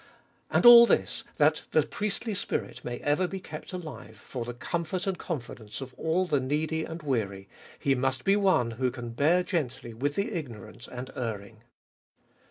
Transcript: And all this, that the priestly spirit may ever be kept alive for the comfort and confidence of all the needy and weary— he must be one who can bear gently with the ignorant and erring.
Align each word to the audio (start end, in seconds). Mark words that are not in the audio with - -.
And 0.49 0.65
all 0.65 0.87
this, 0.87 1.23
that 1.37 1.61
the 1.69 1.83
priestly 1.83 2.33
spirit 2.33 2.83
may 2.83 2.97
ever 3.01 3.27
be 3.27 3.39
kept 3.39 3.71
alive 3.71 4.17
for 4.17 4.45
the 4.45 4.53
comfort 4.55 5.05
and 5.05 5.15
confidence 5.15 5.79
of 5.79 5.93
all 5.93 6.25
the 6.25 6.39
needy 6.39 6.83
and 6.83 7.03
weary— 7.03 7.47
he 7.79 7.93
must 7.93 8.23
be 8.23 8.35
one 8.35 8.71
who 8.71 8.89
can 8.89 9.11
bear 9.11 9.43
gently 9.43 9.93
with 9.93 10.15
the 10.15 10.31
ignorant 10.31 10.87
and 10.87 11.11
erring. 11.15 11.61